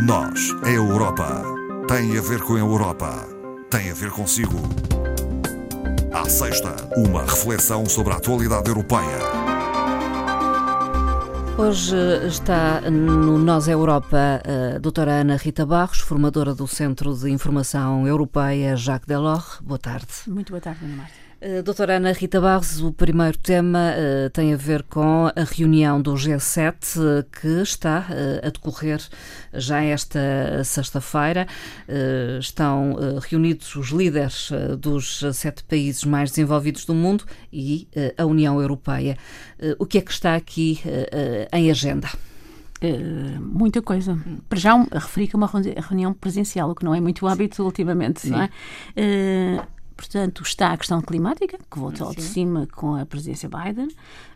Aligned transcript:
Nós, 0.00 0.54
a 0.62 0.70
Europa, 0.70 1.42
tem 1.88 2.16
a 2.16 2.20
ver 2.20 2.40
com 2.42 2.54
a 2.54 2.58
Europa, 2.58 3.26
tem 3.68 3.90
a 3.90 3.94
ver 3.94 4.12
consigo. 4.12 4.56
À 6.12 6.28
sexta, 6.28 6.76
uma 6.96 7.22
reflexão 7.22 7.84
sobre 7.84 8.12
a 8.12 8.16
atualidade 8.16 8.68
europeia. 8.68 9.18
Hoje 11.58 11.96
está 12.28 12.80
no 12.88 13.38
Nós 13.38 13.66
Europa 13.66 14.40
a 14.76 14.78
doutora 14.78 15.20
Ana 15.20 15.36
Rita 15.36 15.66
Barros, 15.66 15.98
formadora 15.98 16.54
do 16.54 16.68
Centro 16.68 17.12
de 17.16 17.28
Informação 17.30 18.06
Europeia 18.06 18.76
Jacques 18.76 19.08
Delors. 19.08 19.58
Boa 19.60 19.78
tarde. 19.78 20.06
Muito 20.28 20.50
boa 20.50 20.60
tarde, 20.60 20.84
Ana 20.84 20.96
Marta. 20.96 21.27
Uh, 21.40 21.62
doutora 21.62 21.98
Ana 21.98 22.10
Rita 22.10 22.40
Barros, 22.40 22.80
o 22.80 22.92
primeiro 22.92 23.38
tema 23.38 23.92
uh, 23.92 24.30
tem 24.30 24.52
a 24.52 24.56
ver 24.56 24.82
com 24.82 25.26
a 25.26 25.44
reunião 25.44 26.02
do 26.02 26.14
G7 26.14 26.96
uh, 26.96 27.24
que 27.30 27.62
está 27.62 28.06
a 28.42 28.50
decorrer 28.50 29.00
já 29.54 29.80
esta 29.80 30.18
sexta-feira. 30.64 31.46
estão 32.40 32.96
reunidos 33.22 33.76
os 33.76 33.88
líderes 33.88 34.50
dos 34.78 35.24
sete 35.32 35.62
países 35.62 36.04
mais 36.04 36.30
desenvolvidos 36.30 36.84
do 36.84 36.94
mundo 36.94 37.24
e 37.52 37.88
a 38.16 38.24
União 38.24 38.60
Europeia. 38.60 39.16
o 39.78 39.86
que 39.86 39.98
é 39.98 40.00
que 40.00 40.10
está 40.10 40.34
aqui 40.34 40.80
em 41.52 41.70
agenda? 41.70 42.08
Uh, 42.82 43.40
muita 43.40 43.82
coisa. 43.82 44.16
Para 44.48 44.58
já, 44.58 44.76
referi 44.92 45.26
que 45.26 45.34
é 45.34 45.38
uma 45.38 45.50
reunião 45.88 46.12
presencial, 46.14 46.70
o 46.70 46.74
que 46.74 46.84
não 46.84 46.94
é 46.94 47.00
muito 47.00 47.26
hábito 47.26 47.62
ultimamente, 47.64 48.20
Sim. 48.20 48.30
não 48.30 48.42
é? 48.42 48.50
Uh, 48.96 49.77
Portanto, 49.98 50.44
está 50.44 50.72
a 50.72 50.78
questão 50.78 51.02
climática, 51.02 51.58
que 51.68 51.76
voltou 51.76 52.06
ao 52.06 52.14
de 52.14 52.22
cima 52.22 52.68
com 52.68 52.94
a 52.94 53.04
presidência 53.04 53.48
Biden, 53.48 53.88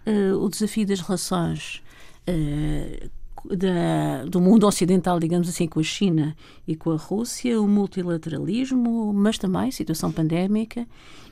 uh, 0.05 0.37
o 0.37 0.48
desafio 0.48 0.85
das 0.85 0.98
relações 1.01 1.80
uh, 2.29 3.57
da, 3.57 4.25
do 4.25 4.41
mundo 4.41 4.66
ocidental, 4.66 5.21
digamos 5.21 5.48
assim, 5.48 5.69
com 5.69 5.79
a 5.79 5.85
China 5.85 6.37
e 6.66 6.74
com 6.74 6.91
a 6.91 6.96
Rússia, 6.96 7.60
o 7.60 7.69
multilateralismo, 7.69 9.13
mas 9.15 9.38
também 9.38 9.69
a 9.69 9.73
situação 9.73 10.10
pandémica 10.10 10.85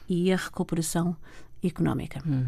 e 0.09 0.33
a 0.33 0.37
recuperação 0.37 1.17
económica. 1.65 2.22
Hum. 2.25 2.47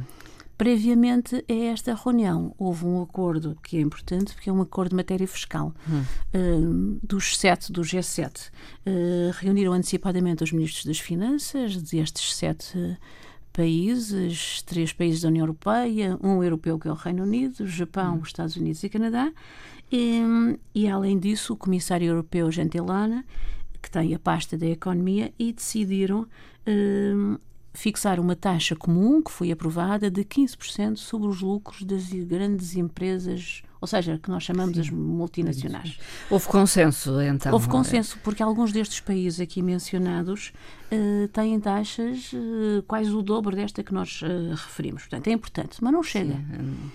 Previamente 0.62 1.44
a 1.48 1.52
esta 1.52 1.92
reunião, 1.92 2.54
houve 2.56 2.86
um 2.86 3.02
acordo 3.02 3.58
que 3.64 3.78
é 3.78 3.80
importante, 3.80 4.32
porque 4.32 4.48
é 4.48 4.52
um 4.52 4.62
acordo 4.62 4.90
de 4.90 4.94
matéria 4.94 5.26
fiscal 5.26 5.74
hum. 5.90 6.04
uh, 6.32 7.00
dos 7.02 7.36
sete, 7.36 7.72
do 7.72 7.80
G7. 7.80 8.48
Uh, 8.86 9.32
reuniram 9.40 9.72
antecipadamente 9.72 10.44
os 10.44 10.52
ministros 10.52 10.84
das 10.84 11.00
Finanças 11.00 11.82
destes 11.82 12.36
sete 12.36 12.96
países, 13.52 14.62
três 14.62 14.92
países 14.92 15.22
da 15.22 15.30
União 15.30 15.42
Europeia, 15.42 16.16
um 16.22 16.44
europeu 16.44 16.78
que 16.78 16.86
é 16.86 16.92
o 16.92 16.94
Reino 16.94 17.24
Unido, 17.24 17.66
Japão, 17.66 18.18
hum. 18.18 18.20
os 18.20 18.28
Estados 18.28 18.54
Unidos 18.54 18.84
e 18.84 18.88
Canadá. 18.88 19.32
E, 19.90 20.22
e, 20.72 20.88
além 20.88 21.18
disso, 21.18 21.54
o 21.54 21.56
comissário 21.56 22.06
europeu 22.06 22.52
Gentilana, 22.52 23.24
que 23.82 23.90
tem 23.90 24.14
a 24.14 24.18
pasta 24.20 24.56
da 24.56 24.66
economia, 24.66 25.34
e 25.36 25.52
decidiram 25.52 26.20
uh, 26.20 27.40
fixar 27.72 28.20
uma 28.20 28.36
taxa 28.36 28.76
comum 28.76 29.22
que 29.22 29.30
foi 29.30 29.50
aprovada 29.50 30.10
de 30.10 30.24
15% 30.24 30.96
sobre 30.96 31.28
os 31.28 31.40
lucros 31.40 31.82
das 31.82 32.10
grandes 32.10 32.76
empresas, 32.76 33.62
ou 33.80 33.88
seja, 33.88 34.18
que 34.18 34.30
nós 34.30 34.42
chamamos 34.42 34.74
Sim. 34.74 34.80
as 34.80 34.90
multinacionais. 34.90 35.98
Houve 36.28 36.46
consenso, 36.46 37.20
então? 37.22 37.52
Houve 37.52 37.68
consenso, 37.68 38.18
porque 38.22 38.42
alguns 38.42 38.72
destes 38.72 39.00
países 39.00 39.40
aqui 39.40 39.62
mencionados 39.62 40.52
uh, 40.92 41.28
têm 41.28 41.58
taxas 41.58 42.32
uh, 42.32 42.82
quase 42.86 43.10
o 43.10 43.22
dobro 43.22 43.56
desta 43.56 43.82
que 43.82 43.94
nós 43.94 44.20
uh, 44.22 44.50
referimos. 44.50 45.02
Portanto, 45.02 45.28
é 45.28 45.32
importante, 45.32 45.78
mas 45.80 45.92
não 45.92 46.02
chega. 46.02 46.38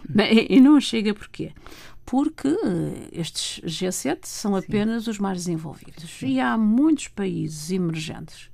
Bem, 0.08 0.46
e 0.50 0.62
não 0.62 0.80
chega 0.80 1.14
porquê? 1.14 1.52
Porque 2.06 2.48
estes 3.12 3.60
G7 3.66 4.20
são 4.24 4.56
apenas 4.56 5.06
Sim. 5.06 5.10
os 5.10 5.20
mais 5.20 5.40
desenvolvidos. 5.40 6.10
Sim. 6.10 6.28
E 6.28 6.40
há 6.40 6.58
muitos 6.58 7.10
países 7.10 7.70
emergentes 7.72 8.50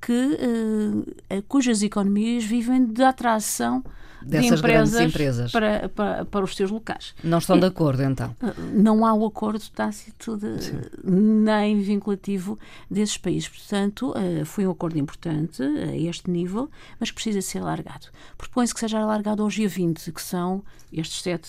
que, 0.00 0.12
uh, 0.12 1.42
cujas 1.48 1.82
economias 1.82 2.44
vivem 2.44 2.84
da 2.86 3.10
atração 3.10 3.82
Dessas 4.20 4.50
de 4.50 4.56
empresas, 4.56 5.00
empresas. 5.00 5.52
Para, 5.52 5.88
para, 5.88 6.24
para, 6.24 6.44
os 6.44 6.56
seus 6.56 6.70
locais. 6.70 7.14
Não 7.22 7.38
estão 7.38 7.58
de 7.58 7.66
acordo, 7.66 8.02
então? 8.02 8.34
Eh, 8.42 8.52
não 8.74 9.06
há 9.06 9.14
o 9.14 9.24
acordo 9.24 9.62
tácito 9.70 10.36
de, 10.36 10.56
nem 11.04 11.80
vinculativo 11.80 12.58
desses 12.90 13.16
países. 13.16 13.48
Portanto, 13.48 14.12
foi 14.44 14.66
um 14.66 14.72
acordo 14.72 14.98
importante 14.98 15.62
a 15.62 15.96
este 15.96 16.30
nível, 16.30 16.68
mas 16.98 17.12
precisa 17.12 17.40
ser 17.40 17.58
alargado. 17.58 18.08
Propõe-se 18.36 18.74
que 18.74 18.80
seja 18.80 18.98
alargado 18.98 19.42
ao 19.42 19.48
G20, 19.48 20.12
que 20.12 20.22
são 20.22 20.64
estes 20.92 21.22
sete 21.22 21.48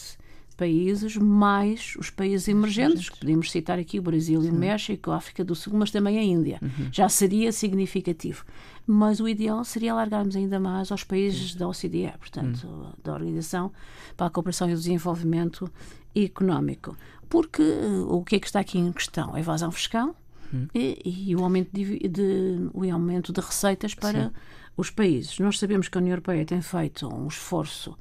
países, 0.60 1.16
mais 1.16 1.96
os 1.98 2.10
países 2.10 2.50
emergentes, 2.50 3.10
que 3.10 3.18
podemos 3.18 3.50
citar 3.50 3.80
aqui 3.80 3.98
o 3.98 4.02
Brasil 4.02 4.44
e 4.44 4.50
o 4.50 4.54
México, 4.54 5.10
a 5.10 5.16
África 5.16 5.42
do 5.42 5.56
Sul, 5.56 5.74
mas 5.74 5.90
também 5.90 6.20
a 6.20 6.22
Índia. 6.22 6.60
Uhum. 6.62 6.90
Já 6.92 7.08
seria 7.08 7.54
significativo. 7.54 8.44
Mas 8.86 9.22
o 9.22 9.28
ideal 9.30 9.64
seria 9.64 9.94
alargarmos 9.94 10.36
ainda 10.36 10.60
mais 10.60 10.92
aos 10.92 11.06
países 11.06 11.56
da 11.56 11.66
OCDE, 11.66 12.12
portanto, 12.20 12.68
uhum. 12.68 12.92
da 13.02 13.14
Organização 13.14 13.72
para 14.18 14.28
a 14.28 14.30
Cooperação 14.30 14.70
e 14.70 14.74
o 14.74 14.76
Desenvolvimento 14.76 15.72
Económico. 16.14 16.98
Porque 17.30 17.62
uh, 17.62 18.14
o 18.14 18.22
que 18.26 18.36
é 18.36 18.40
que 18.40 18.48
está 18.48 18.60
aqui 18.60 18.78
em 18.80 18.92
questão? 18.92 19.34
A 19.34 19.40
evasão 19.40 19.72
fiscal, 19.72 20.14
uhum. 20.52 20.68
e, 20.76 21.30
e, 21.30 21.36
o 21.38 21.44
aumento 21.44 21.70
de, 21.72 22.00
de, 22.00 22.70
o 22.74 22.84
aumento 22.92 23.32
de 23.32 23.40
receitas 23.40 23.94
para 23.94 24.26
Sim. 24.26 24.32
os 24.76 24.90
países. 24.90 25.40
Nós 25.40 25.58
sabemos 25.58 25.88
que 25.88 25.98
a 25.98 26.02
União 26.02 26.14
Europeia 26.14 26.44
tem 26.44 26.62
feito 26.62 27.08
um 27.08 27.28
esforço 27.28 27.96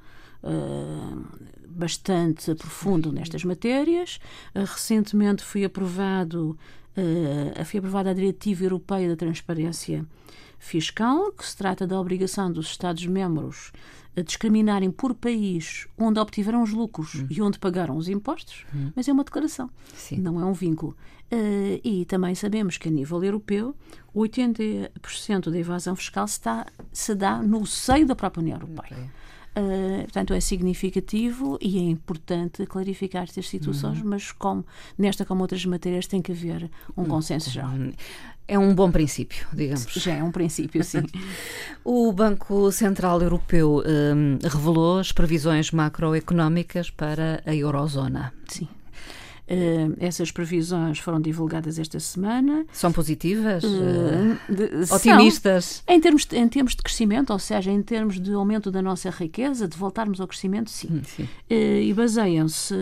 bastante 1.78 2.54
profundo 2.54 3.12
nestas 3.12 3.44
matérias. 3.44 4.18
Uh, 4.54 4.60
recentemente 4.60 5.44
foi 5.44 5.64
aprovado 5.64 6.58
uh, 6.96 7.64
foi 7.64 7.78
aprovada 7.78 8.10
a 8.10 8.14
Diretiva 8.14 8.64
Europeia 8.64 9.08
da 9.08 9.16
Transparência 9.16 10.04
Fiscal, 10.58 11.30
que 11.32 11.46
se 11.46 11.56
trata 11.56 11.86
da 11.86 12.00
obrigação 12.00 12.50
dos 12.50 12.66
Estados-membros 12.66 13.70
a 14.16 14.22
discriminarem 14.22 14.90
por 14.90 15.14
país 15.14 15.86
onde 15.96 16.18
obtiveram 16.18 16.64
os 16.64 16.72
lucros 16.72 17.14
hum. 17.14 17.28
e 17.30 17.40
onde 17.40 17.60
pagaram 17.60 17.96
os 17.96 18.08
impostos, 18.08 18.66
hum. 18.74 18.90
mas 18.96 19.06
é 19.06 19.12
uma 19.12 19.22
declaração, 19.22 19.70
Sim. 19.94 20.18
não 20.18 20.40
é 20.40 20.44
um 20.44 20.52
vínculo. 20.52 20.96
Uh, 21.30 21.78
e 21.84 22.04
também 22.06 22.34
sabemos 22.34 22.78
que 22.78 22.88
a 22.88 22.90
nível 22.90 23.22
europeu 23.22 23.76
80% 24.16 25.50
da 25.50 25.58
evasão 25.58 25.94
fiscal 25.94 26.26
se, 26.26 26.38
está, 26.38 26.66
se 26.90 27.14
dá 27.14 27.40
no 27.40 27.64
seio 27.66 28.06
da 28.06 28.16
própria 28.16 28.40
União 28.40 28.56
Europeia. 28.56 28.98
Okay. 28.98 29.10
Uh, 29.56 30.02
portanto, 30.02 30.34
é 30.34 30.40
significativo 30.40 31.58
e 31.60 31.78
é 31.78 31.82
importante 31.82 32.64
clarificar 32.66 33.24
estas 33.24 33.48
situações, 33.48 33.98
uhum. 33.98 34.10
mas 34.10 34.30
como 34.30 34.64
nesta 34.96 35.24
como 35.24 35.42
outras 35.42 35.64
matérias 35.64 36.06
tem 36.06 36.22
que 36.22 36.30
haver 36.30 36.70
um 36.96 37.02
uhum. 37.02 37.08
consenso 37.08 37.50
geral. 37.50 37.72
É 38.46 38.58
um 38.58 38.74
bom 38.74 38.90
princípio, 38.90 39.46
digamos. 39.52 39.84
Já 39.92 40.14
é 40.14 40.22
um 40.22 40.30
princípio, 40.30 40.82
sim. 40.82 41.02
o 41.84 42.10
Banco 42.12 42.72
Central 42.72 43.20
Europeu 43.20 43.82
um, 43.84 44.38
revelou 44.42 44.98
as 44.98 45.12
previsões 45.12 45.70
macroeconómicas 45.70 46.88
para 46.88 47.42
a 47.44 47.54
eurozona. 47.54 48.32
Sim. 48.46 48.68
Uh, 49.50 49.96
essas 49.98 50.30
previsões 50.30 50.98
foram 50.98 51.18
divulgadas 51.18 51.78
esta 51.78 51.98
semana. 51.98 52.66
São 52.70 52.92
positivas? 52.92 53.64
Uh, 53.64 54.36
de, 54.46 54.92
otimistas? 54.92 55.82
São, 55.86 55.94
em, 55.96 55.98
termos 55.98 56.26
de, 56.26 56.36
em 56.36 56.46
termos 56.48 56.76
de 56.76 56.82
crescimento, 56.82 57.32
ou 57.32 57.38
seja, 57.38 57.70
em 57.70 57.82
termos 57.82 58.20
de 58.20 58.32
aumento 58.34 58.70
da 58.70 58.82
nossa 58.82 59.08
riqueza, 59.08 59.66
de 59.66 59.74
voltarmos 59.74 60.20
ao 60.20 60.28
crescimento, 60.28 60.70
sim. 60.70 60.88
Hum, 60.90 61.00
sim. 61.02 61.22
Uh, 61.22 61.80
e 61.82 61.94
baseiam-se 61.94 62.74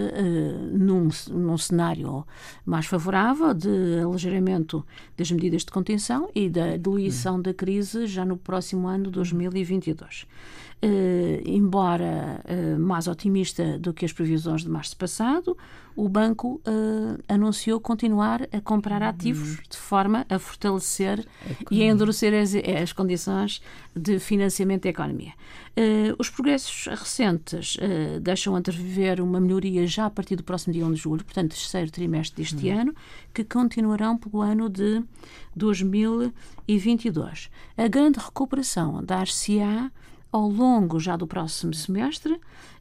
num, 0.72 1.08
num 1.30 1.56
cenário 1.56 2.26
mais 2.64 2.86
favorável 2.86 3.54
de 3.54 4.00
aligeiramento 4.04 4.84
das 5.16 5.30
medidas 5.30 5.64
de 5.64 5.70
contenção 5.70 6.28
e 6.34 6.48
da 6.48 6.76
diluição 6.76 7.36
hum. 7.36 7.42
da 7.42 7.54
crise 7.54 8.06
já 8.08 8.24
no 8.24 8.36
próximo 8.36 8.88
ano 8.88 9.08
2022. 9.10 10.26
Uh, 10.82 11.40
embora 11.46 12.44
uh, 12.44 12.78
mais 12.78 13.08
otimista 13.08 13.78
do 13.78 13.94
que 13.94 14.04
as 14.04 14.12
previsões 14.12 14.62
de 14.62 14.68
março 14.68 14.94
passado, 14.94 15.56
o 15.96 16.06
banco 16.06 16.60
uh, 16.66 17.18
anunciou 17.26 17.80
continuar 17.80 18.42
a 18.52 18.60
comprar 18.60 19.00
uhum. 19.00 19.08
ativos 19.08 19.58
de 19.70 19.76
forma 19.78 20.26
a 20.28 20.38
fortalecer 20.38 21.26
e 21.70 21.82
a 21.82 21.86
endurecer 21.86 22.34
as, 22.34 22.54
as, 22.54 22.92
condições 22.92 23.62
de 23.96 24.18
financiamento 24.18 24.82
da 24.82 24.90
economia. 24.90 25.32
os 26.18 26.28
progressos 26.28 26.86
recentes 26.88 27.78
deixam 28.20 28.54
antever 28.54 29.22
uma 29.22 29.40
melhoria 29.40 29.86
já 29.86 30.04
a 30.04 30.10
partir 30.10 30.36
do 30.36 30.44
próximo 30.44 30.74
dia 30.74 30.84
1 30.84 30.92
de 30.92 31.00
julho, 31.00 31.24
portanto, 31.24 31.52
terceiro 31.52 31.90
trimestre 31.90 32.42
deste 32.42 32.68
uhum. 32.68 32.80
ano, 32.80 32.94
que 33.32 33.42
continuarão 33.42 34.18
pelo 34.18 34.42
ano 34.42 34.68
de 34.68 35.02
2022. 35.56 37.50
A 37.78 37.88
grande 37.88 38.18
recuperação 38.18 39.02
dar-se-á 39.02 39.90
ao 40.30 40.48
longo 40.48 40.98
já 40.98 41.16
do 41.16 41.26
próximo 41.26 41.74
semestre 41.74 42.38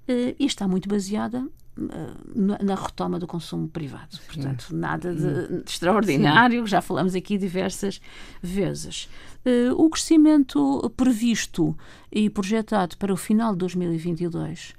eh, 0.08 0.36
e 0.38 0.46
está 0.46 0.68
muito 0.68 0.88
baseada 0.88 1.48
eh, 1.78 2.64
na 2.64 2.76
retoma 2.76 3.20
do 3.20 3.28
consumo 3.28 3.68
privado. 3.68 4.18
Portanto, 4.26 4.68
nada 4.72 5.14
de, 5.14 5.26
hum. 5.26 5.62
de 5.64 5.70
extraordinário, 5.70 6.62
Sim. 6.62 6.68
já 6.68 6.82
falamos 6.82 7.16
aqui 7.16 7.38
diversas 7.38 8.02
vezes. 8.42 9.10
Eh, 9.44 9.72
o 9.76 9.90
crescimento 9.90 10.92
previsto 10.96 11.76
e 12.12 12.30
projetado 12.30 12.98
para 12.98 13.14
o 13.14 13.18
final 13.18 13.54
de 13.54 13.60
2022 13.60 14.74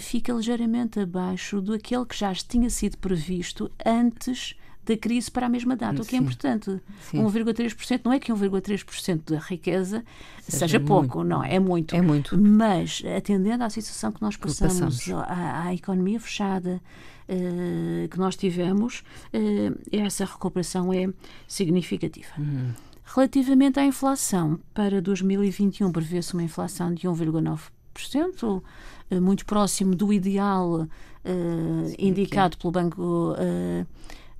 fica 0.00 0.32
ligeiramente 0.32 0.98
abaixo 0.98 1.60
do 1.60 1.74
aquele 1.74 2.06
que 2.06 2.16
já 2.16 2.32
tinha 2.32 2.70
sido 2.70 2.96
previsto 2.96 3.70
antes 3.84 4.56
da 4.84 4.96
crise 4.96 5.30
para 5.30 5.46
a 5.46 5.48
mesma 5.48 5.76
data, 5.76 6.02
o 6.02 6.04
que 6.04 6.16
é 6.16 6.18
importante. 6.18 6.70
1,3% 7.12 8.00
não 8.04 8.12
é 8.12 8.18
que 8.18 8.32
1,3% 8.32 9.32
da 9.32 9.38
riqueza 9.38 10.04
seja, 10.42 10.58
seja 10.58 10.80
pouco, 10.80 11.18
muito. 11.18 11.28
não, 11.28 11.42
é 11.42 11.58
muito. 11.58 11.94
É 11.94 12.02
muito. 12.02 12.38
Mas, 12.38 13.02
atendendo 13.16 13.64
à 13.64 13.70
situação 13.70 14.12
que 14.12 14.20
nós 14.20 14.36
passamos, 14.36 14.98
passamos. 14.98 15.28
À, 15.28 15.66
à, 15.68 15.74
economia 15.74 16.20
fechada 16.20 16.80
uh, 17.28 18.08
que 18.08 18.18
nós 18.18 18.36
tivemos, 18.36 19.02
uh, 19.32 19.78
essa 19.90 20.24
recuperação 20.24 20.92
é 20.92 21.08
significativa. 21.48 22.32
Uhum. 22.38 22.72
Relativamente 23.04 23.78
à 23.78 23.84
inflação, 23.84 24.58
para 24.72 25.00
2021 25.00 25.92
prevê-se 25.92 26.32
uma 26.32 26.42
inflação 26.42 26.92
de 26.92 27.06
1,9%, 27.06 28.62
eh, 29.10 29.20
muito 29.20 29.44
próximo 29.44 29.94
do 29.94 30.12
ideal 30.12 30.88
uh, 31.24 31.94
indicado 31.98 32.56
pelo 32.56 32.70
Banco 32.70 33.32
uh, 33.32 33.86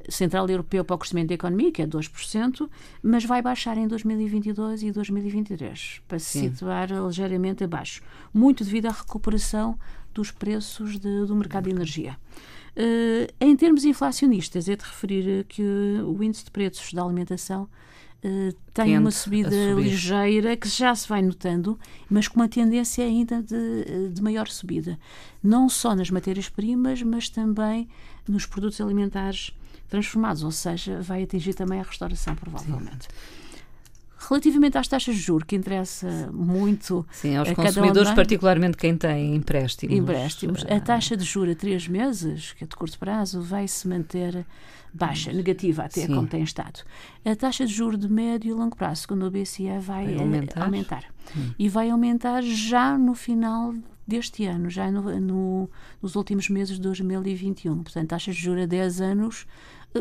Central 0.08 0.48
Europeu 0.48 0.84
para 0.84 0.94
o 0.94 0.98
Crescimento 0.98 1.28
da 1.28 1.34
Economia, 1.34 1.72
que 1.72 1.82
é 1.82 1.86
2%, 1.86 2.68
mas 3.02 3.24
vai 3.24 3.42
baixar 3.42 3.76
em 3.78 3.86
2022 3.86 4.82
e 4.82 4.92
2023, 4.92 6.02
para 6.06 6.18
se 6.18 6.38
Sim. 6.38 6.50
situar 6.50 6.90
ligeiramente 6.90 7.64
abaixo, 7.64 8.02
muito 8.32 8.64
devido 8.64 8.86
à 8.86 8.92
recuperação 8.92 9.78
dos 10.12 10.30
preços 10.30 10.98
de, 10.98 11.26
do 11.26 11.34
mercado 11.34 11.64
de 11.64 11.70
energia. 11.70 12.16
Uh, 12.76 13.32
em 13.40 13.54
termos 13.56 13.84
inflacionistas, 13.84 14.68
é 14.68 14.76
de 14.76 14.84
referir 14.84 15.44
que 15.44 15.62
o 15.62 16.22
índice 16.22 16.44
de 16.44 16.50
preços 16.50 16.92
da 16.92 17.02
alimentação 17.02 17.68
Uh, 18.24 18.56
tem 18.72 18.98
uma 18.98 19.10
subida 19.10 19.54
ligeira 19.74 20.56
que 20.56 20.66
já 20.66 20.94
se 20.94 21.06
vai 21.06 21.20
notando, 21.20 21.78
mas 22.08 22.26
com 22.26 22.40
uma 22.40 22.48
tendência 22.48 23.04
ainda 23.04 23.42
de, 23.42 24.08
de 24.08 24.22
maior 24.22 24.48
subida. 24.48 24.98
Não 25.42 25.68
só 25.68 25.94
nas 25.94 26.08
matérias-primas, 26.08 27.02
mas 27.02 27.28
também 27.28 27.86
nos 28.26 28.46
produtos 28.46 28.80
alimentares 28.80 29.54
transformados, 29.94 30.42
ou 30.42 30.50
seja, 30.50 31.00
vai 31.00 31.22
atingir 31.22 31.54
também 31.54 31.78
a 31.78 31.84
restauração, 31.84 32.34
provavelmente. 32.34 33.04
Sim. 33.04 33.44
Relativamente 34.28 34.78
às 34.78 34.88
taxas 34.88 35.14
de 35.14 35.20
juros, 35.20 35.46
que 35.46 35.54
interessa 35.54 36.30
muito 36.32 37.06
Sim, 37.12 37.36
aos 37.36 37.48
a 37.48 37.54
consumidores, 37.54 38.10
um 38.10 38.14
particularmente 38.14 38.76
quem 38.76 38.96
tem 38.96 39.36
empréstimos. 39.36 39.94
Empréstimos. 39.94 40.64
A 40.68 40.80
taxa 40.80 41.16
de 41.16 41.24
juros 41.24 41.52
a 41.52 41.56
três 41.56 41.86
meses, 41.86 42.52
que 42.52 42.64
é 42.64 42.66
de 42.66 42.74
curto 42.74 42.98
prazo, 42.98 43.42
vai 43.42 43.68
se 43.68 43.86
manter 43.86 44.46
baixa, 44.92 45.32
negativa 45.32 45.84
até 45.84 46.06
Sim. 46.06 46.14
como 46.14 46.26
tem 46.26 46.42
estado. 46.42 46.80
A 47.24 47.36
taxa 47.36 47.66
de 47.66 47.72
juros 47.72 48.00
de 48.00 48.10
médio 48.10 48.50
e 48.50 48.54
longo 48.54 48.74
prazo, 48.74 49.02
segundo 49.02 49.26
o 49.26 49.30
BCE, 49.30 49.78
vai, 49.80 50.06
vai 50.06 50.18
aumentar, 50.18 50.62
aumentar. 50.62 51.04
Hum. 51.36 51.50
e 51.58 51.68
vai 51.68 51.90
aumentar 51.90 52.42
já 52.42 52.96
no 52.96 53.14
final 53.14 53.74
deste 54.06 54.44
ano, 54.44 54.70
já 54.70 54.90
no, 54.90 55.20
no, 55.20 55.70
nos 56.00 56.14
últimos 56.14 56.48
meses 56.48 56.76
de 56.76 56.82
2021. 56.82 57.82
Portanto, 57.82 58.08
taxas 58.08 58.36
de 58.36 58.42
juros 58.42 58.64
a 58.64 58.66
10 58.66 59.00
anos 59.00 59.46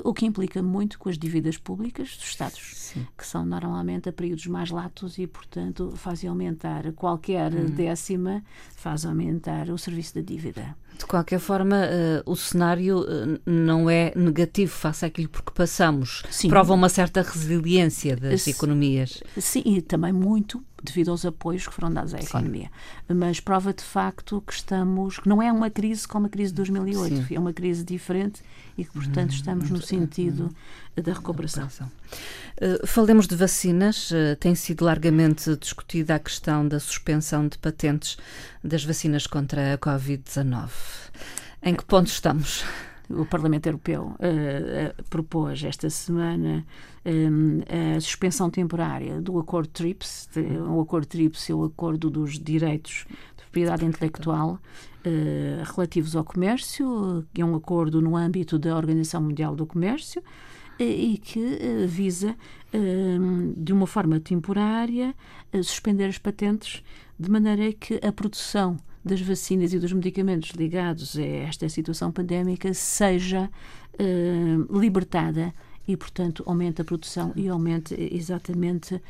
o 0.03 0.13
que 0.13 0.25
implica 0.25 0.61
muito 0.61 0.97
com 0.97 1.09
as 1.09 1.17
dívidas 1.17 1.57
públicas 1.57 2.15
dos 2.17 2.27
Estados, 2.27 2.71
Sim. 2.75 3.05
que 3.17 3.25
são 3.25 3.45
normalmente 3.45 4.09
a 4.09 4.13
períodos 4.13 4.47
mais 4.47 4.71
latos 4.71 5.17
e, 5.17 5.27
portanto, 5.27 5.93
fazem 5.95 6.29
aumentar 6.29 6.91
qualquer 6.93 7.53
hum. 7.53 7.65
décima, 7.69 8.43
faz 8.75 9.05
aumentar 9.05 9.69
o 9.69 9.77
serviço 9.77 10.15
da 10.15 10.21
dívida. 10.21 10.75
De 10.97 11.05
qualquer 11.05 11.39
forma, 11.39 11.75
uh, 11.75 12.31
o 12.31 12.35
cenário 12.35 13.01
uh, 13.01 13.39
não 13.45 13.89
é 13.89 14.13
negativo 14.15 14.71
face 14.71 15.05
àquilo 15.05 15.29
porque 15.29 15.51
passamos. 15.51 16.23
Sim. 16.29 16.49
Prova 16.49 16.73
uma 16.73 16.89
certa 16.89 17.21
resiliência 17.21 18.15
das 18.15 18.47
economias. 18.47 19.23
Sim, 19.37 19.63
e 19.65 19.81
também 19.81 20.13
muito 20.13 20.63
devido 20.83 21.11
aos 21.11 21.25
apoios 21.25 21.65
que 21.65 21.73
foram 21.73 21.91
dados 21.91 22.13
à 22.13 22.19
economia. 22.19 22.69
Sim. 23.07 23.13
Mas 23.13 23.39
prova 23.39 23.73
de 23.73 23.83
facto 23.83 24.43
que 24.45 24.53
estamos, 24.53 25.17
que 25.19 25.29
não 25.29 25.41
é 25.41 25.51
uma 25.51 25.69
crise 25.69 26.07
como 26.07 26.27
a 26.27 26.29
crise 26.29 26.51
de 26.51 26.57
2008, 26.57 27.27
Sim. 27.27 27.35
é 27.35 27.39
uma 27.39 27.53
crise 27.53 27.83
diferente 27.83 28.41
e 28.77 28.83
que, 28.83 28.91
portanto, 28.91 29.31
hum, 29.31 29.35
estamos 29.35 29.69
no 29.69 29.81
sentido 29.81 30.53
da 30.95 31.13
recuperação. 31.13 31.67
Uh, 31.67 32.85
falemos 32.85 33.27
de 33.27 33.35
vacinas. 33.35 34.11
Uh, 34.11 34.35
tem 34.39 34.53
sido 34.55 34.83
largamente 34.83 35.55
discutida 35.55 36.15
a 36.15 36.19
questão 36.19 36.67
da 36.67 36.79
suspensão 36.79 37.47
de 37.47 37.57
patentes 37.57 38.17
das 38.63 38.83
vacinas 38.83 39.25
contra 39.25 39.73
a 39.73 39.77
Covid-19. 39.77 40.69
Em 41.61 41.73
que 41.73 41.85
ponto 41.85 42.07
estamos? 42.07 42.63
O 43.09 43.25
Parlamento 43.25 43.67
Europeu 43.67 44.15
uh, 44.15 45.03
propôs 45.09 45.63
esta 45.63 45.89
semana 45.89 46.65
um, 47.05 47.95
a 47.95 47.99
suspensão 47.99 48.49
temporária 48.49 49.21
do 49.21 49.37
acordo 49.39 49.69
TRIPS. 49.69 50.29
De, 50.33 50.41
o 50.41 50.79
acordo 50.81 51.07
TRIPS 51.07 51.49
é 51.49 51.53
o 51.53 51.63
acordo 51.65 52.09
dos 52.09 52.39
direitos 52.39 53.05
de 53.37 53.43
propriedade 53.43 53.85
intelectual 53.85 54.59
uh, 55.05 55.73
relativos 55.75 56.15
ao 56.15 56.23
comércio, 56.23 57.25
que 57.33 57.41
é 57.41 57.45
um 57.45 57.55
acordo 57.55 58.01
no 58.01 58.15
âmbito 58.15 58.57
da 58.57 58.75
Organização 58.75 59.21
Mundial 59.21 59.55
do 59.55 59.65
Comércio 59.65 60.23
e 60.79 61.19
que 61.19 61.85
visa, 61.87 62.35
de 63.55 63.71
uma 63.71 63.85
forma 63.85 64.19
temporária, 64.19 65.13
suspender 65.63 66.05
as 66.05 66.17
patentes 66.17 66.83
de 67.17 67.29
maneira 67.29 67.71
que 67.73 67.99
a 68.03 68.11
produção 68.11 68.77
das 69.03 69.21
vacinas 69.21 69.73
e 69.73 69.79
dos 69.79 69.91
medicamentos 69.91 70.51
ligados 70.51 71.17
a 71.17 71.23
esta 71.23 71.67
situação 71.67 72.11
pandémica 72.11 72.73
seja 72.73 73.49
uh, 73.99 74.79
libertada 74.79 75.53
e, 75.87 75.97
portanto, 75.97 76.43
aumenta 76.45 76.81
a 76.81 76.85
produção 76.85 77.33
e 77.35 77.49
aumenta 77.49 77.93
exatamente 77.99 78.95
uh, 78.95 79.01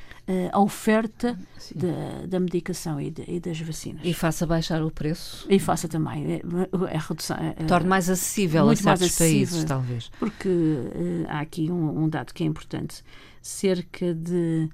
a 0.51 0.59
oferta 0.59 1.37
da, 1.75 2.25
da, 2.25 2.39
medicação 2.39 2.99
e, 2.99 3.11
de, 3.11 3.23
e, 3.27 3.39
das 3.39 3.59
vacinas. 3.59 4.01
E 4.03 4.13
faça 4.13 4.45
baixar 4.45 4.81
o 4.81 4.89
preço? 4.89 5.45
E 5.49 5.59
faça 5.59 5.87
também. 5.87 6.41
A 6.91 6.99
redução, 6.99 7.37
Torne 7.67 7.87
mais 7.87 8.09
acessível 8.09 8.67
a 8.69 8.75
certos 8.75 9.15
países, 9.17 9.63
talvez. 9.63 10.09
Porque 10.19 10.49
uh, 10.49 11.25
há 11.27 11.41
aqui 11.41 11.71
um, 11.71 12.03
um, 12.03 12.09
dado 12.09 12.33
que 12.33 12.43
é 12.43 12.47
importante. 12.47 13.03
Cerca 13.39 14.13
de 14.13 14.67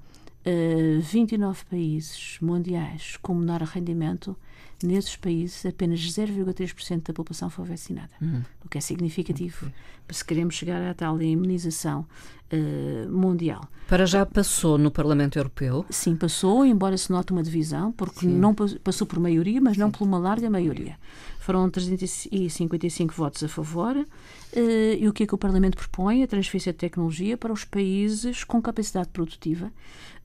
uh, 0.46 1.00
29 1.02 1.64
países 1.66 2.38
mundiais 2.40 3.18
com 3.20 3.34
menor 3.34 3.60
rendimento 3.62 4.34
nesses 4.82 5.16
países 5.16 5.64
apenas 5.66 6.00
0,3% 6.00 7.02
da 7.08 7.12
população 7.12 7.50
foi 7.50 7.66
vacinada, 7.66 8.10
uhum. 8.20 8.42
o 8.64 8.68
que 8.68 8.78
é 8.78 8.80
significativo 8.80 9.66
okay. 9.66 9.74
se 10.10 10.24
queremos 10.24 10.54
chegar 10.54 10.82
à 10.82 10.94
tal 10.94 11.20
imunização 11.20 12.06
uh, 12.52 13.10
mundial. 13.10 13.68
Para 13.88 14.06
já 14.06 14.24
passou 14.24 14.78
no 14.78 14.90
Parlamento 14.90 15.38
Europeu? 15.38 15.84
Sim, 15.90 16.16
passou, 16.16 16.64
embora 16.64 16.96
se 16.96 17.10
note 17.10 17.32
uma 17.32 17.42
divisão, 17.42 17.92
porque 17.92 18.20
Sim. 18.20 18.28
não 18.28 18.54
passou 18.54 19.06
por 19.06 19.18
maioria, 19.18 19.60
mas 19.60 19.74
Sim. 19.74 19.80
não 19.80 19.90
por 19.90 20.04
uma 20.04 20.18
larga 20.18 20.48
maioria. 20.48 20.96
Foram 21.40 21.68
355 21.68 23.14
votos 23.14 23.42
a 23.42 23.48
favor. 23.48 23.96
Uh, 23.96 24.06
e 24.98 25.08
o 25.08 25.12
que 25.12 25.24
é 25.24 25.26
que 25.26 25.34
o 25.34 25.38
Parlamento 25.38 25.76
propõe? 25.76 26.22
A 26.22 26.26
transferência 26.26 26.72
de 26.72 26.78
tecnologia 26.78 27.36
para 27.36 27.52
os 27.52 27.64
países 27.64 28.44
com 28.44 28.62
capacidade 28.62 29.08
produtiva, 29.08 29.72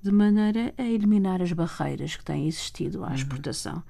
de 0.01 0.12
maneira 0.12 0.74
a 0.77 0.83
eliminar 0.83 1.41
as 1.41 1.51
barreiras 1.51 2.15
que 2.15 2.24
têm 2.24 2.48
existido 2.48 3.03
à 3.03 3.07
uhum. 3.07 3.15
exportação 3.15 3.83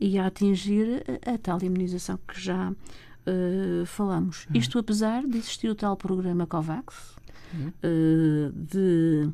e 0.00 0.18
a 0.18 0.26
atingir 0.26 1.04
a, 1.26 1.34
a 1.34 1.38
tal 1.38 1.62
imunização 1.62 2.18
que 2.26 2.40
já 2.40 2.70
uh, 2.70 3.86
falamos. 3.86 4.46
Uhum. 4.46 4.56
Isto 4.56 4.78
apesar 4.78 5.26
de 5.26 5.38
existir 5.38 5.68
o 5.68 5.74
tal 5.74 5.96
programa 5.96 6.46
COVAX, 6.46 7.16
uhum. 7.52 7.68
uh, 7.68 8.52
de 8.52 9.30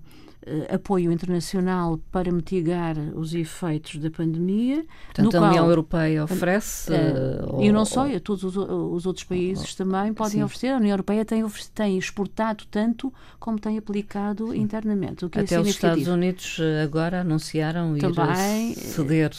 apoio 0.73 1.11
internacional 1.11 1.99
para 2.11 2.31
mitigar 2.31 2.97
os 3.15 3.35
efeitos 3.35 3.97
da 3.97 4.11
pandemia. 4.11 4.85
Portanto, 5.07 5.37
a 5.37 5.49
União 5.49 5.69
Europeia 5.69 6.25
oferece. 6.25 6.93
Uh, 6.93 7.62
e 7.62 7.73
não 7.73 7.85
só, 7.85 8.09
ou, 8.09 8.21
todos 8.21 8.45
os, 8.45 8.57
os, 8.57 9.07
outros 9.07 9.25
países 9.25 9.79
ou, 9.79 9.87
também 9.87 10.15
podem 10.15 10.38
sim. 10.38 10.43
oferecer. 10.43 10.69
A 10.69 10.76
União 10.76 10.93
Europeia 10.93 11.25
tem, 11.25 11.45
tem 11.75 11.99
exportado 11.99 12.65
tanto 12.71 13.12
como 13.41 13.59
tem 13.59 13.76
aplicado 13.76 14.53
sim. 14.53 14.59
internamente. 14.59 15.25
O 15.25 15.31
que 15.31 15.38
é 15.38 15.43
Até 15.43 15.57
é 15.57 15.61
os 15.61 15.69
Estados 15.69 16.07
Unidos 16.07 16.59
eh, 16.61 16.83
agora 16.83 17.23
anunciaram 17.23 17.97
também, 17.99 18.71
ir 18.71 18.76
ceder. 18.76 19.33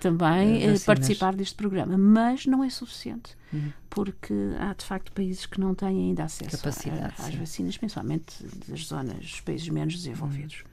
Também 0.00 0.78
participar 0.86 1.34
deste 1.34 1.56
programa, 1.56 1.98
mas 1.98 2.46
não 2.46 2.62
é 2.62 2.70
suficiente. 2.70 3.36
Uhum. 3.52 3.72
Porque 3.90 4.34
há 4.58 4.72
de 4.72 4.84
facto 4.84 5.12
países 5.12 5.46
que 5.46 5.60
não 5.60 5.74
têm 5.74 5.88
ainda 5.88 6.24
acesso 6.24 6.56
a, 6.66 7.26
às 7.26 7.34
vacinas, 7.34 7.76
principalmente 7.76 8.34
das 8.66 8.86
zonas, 8.86 9.18
dos 9.18 9.40
países 9.40 9.68
menos 9.68 9.94
desenvolvidos. 9.94 10.64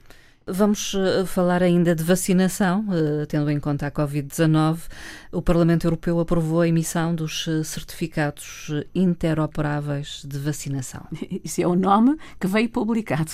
Vamos 0.52 0.94
uh, 0.94 1.24
falar 1.26 1.62
ainda 1.62 1.94
de 1.94 2.02
vacinação, 2.02 2.84
uh, 2.88 3.26
tendo 3.26 3.50
em 3.50 3.60
conta 3.60 3.86
a 3.86 3.90
Covid-19. 3.90 4.78
O 5.32 5.40
Parlamento 5.40 5.86
Europeu 5.86 6.18
aprovou 6.18 6.60
a 6.60 6.68
emissão 6.68 7.14
dos 7.14 7.46
uh, 7.46 7.62
certificados 7.62 8.72
interoperáveis 8.94 10.24
de 10.26 10.38
vacinação. 10.38 11.02
Isso 11.44 11.62
é 11.62 11.66
o 11.66 11.76
nome 11.76 12.16
que 12.38 12.46
veio 12.46 12.68
publicado. 12.68 13.30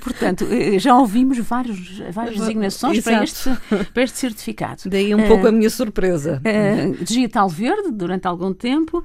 Portanto, 0.00 0.46
já 0.78 0.96
ouvimos 0.96 1.38
vários, 1.38 1.98
várias 2.10 2.38
designações 2.38 3.02
para 3.02 3.22
este, 3.22 3.50
para 3.92 4.02
este 4.02 4.18
certificado. 4.18 4.82
Daí 4.86 5.14
um 5.14 5.26
pouco 5.28 5.46
a 5.46 5.52
minha 5.52 5.68
surpresa. 5.68 6.40
digital 7.02 7.48
verde, 7.48 7.90
durante 7.92 8.26
algum 8.26 8.52
tempo. 8.52 9.04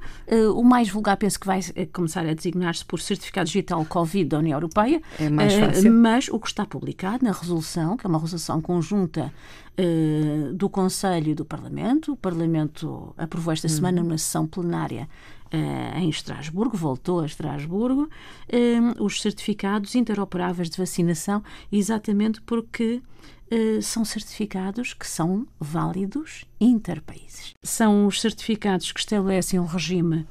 o 0.54 0.62
mais 0.62 0.88
vulgar 0.88 1.16
penso 1.16 1.38
que 1.38 1.46
vai 1.46 1.60
começar 1.92 2.26
a 2.26 2.32
designar-se 2.32 2.84
por 2.84 3.00
certificado 3.00 3.46
digital 3.46 3.84
Covid 3.84 4.24
da 4.24 4.38
União 4.38 4.56
Europeia. 4.56 5.02
É 5.18 5.28
mais 5.28 5.52
fácil. 5.54 5.92
mas 5.92 6.28
o 6.28 6.38
que 6.38 6.46
está 6.46 6.64
publicado 6.64 7.24
na 7.24 7.32
resolução, 7.42 7.96
que 7.96 8.06
é 8.06 8.08
uma 8.08 8.18
resolução 8.18 8.60
conjunta 8.60 9.32
uh, 9.78 10.54
do 10.54 10.68
Conselho 10.68 11.30
e 11.30 11.34
do 11.34 11.44
Parlamento. 11.44 12.12
O 12.12 12.16
Parlamento 12.16 13.14
aprovou 13.16 13.52
esta 13.52 13.68
semana 13.68 14.02
numa 14.02 14.16
sessão 14.16 14.46
plenária 14.46 15.08
uh, 15.52 15.98
em 15.98 16.08
Estrasburgo, 16.08 16.76
voltou 16.76 17.20
a 17.20 17.26
Estrasburgo, 17.26 18.08
os 18.98 19.20
certificados 19.20 19.94
interoperáveis 19.94 20.70
de 20.70 20.78
vacinação, 20.78 21.42
exatamente 21.70 22.40
porque 22.42 23.02
são 23.82 24.02
certificados 24.02 24.94
que 24.94 25.06
são 25.06 25.46
válidos 25.60 26.46
interpaíses. 26.58 27.52
São 27.62 28.06
os 28.06 28.18
certificados 28.18 28.90
que 28.92 29.00
estabelecem 29.00 29.60
um 29.60 29.66
regime 29.66 30.26